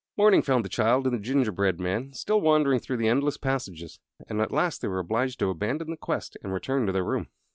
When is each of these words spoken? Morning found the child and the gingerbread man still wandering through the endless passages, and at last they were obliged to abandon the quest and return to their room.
Morning 0.17 0.41
found 0.41 0.65
the 0.65 0.67
child 0.67 1.05
and 1.05 1.13
the 1.15 1.19
gingerbread 1.21 1.79
man 1.79 2.11
still 2.13 2.41
wandering 2.41 2.79
through 2.79 2.97
the 2.97 3.07
endless 3.07 3.37
passages, 3.37 3.99
and 4.27 4.41
at 4.41 4.51
last 4.51 4.81
they 4.81 4.87
were 4.87 4.97
obliged 4.97 5.37
to 5.37 5.51
abandon 5.51 5.91
the 5.91 5.95
quest 5.95 6.35
and 6.43 6.51
return 6.51 6.87
to 6.87 6.91
their 6.91 7.03
room. 7.05 7.27